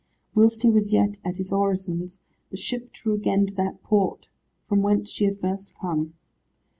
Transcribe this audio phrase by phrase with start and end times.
[0.33, 4.29] Whilst he was yet at his orisons, the ship drew again to that port,
[4.67, 6.15] from whence she had first come.